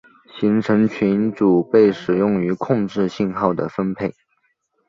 [0.39, 4.11] 行程群组被使用于控制信号的分配。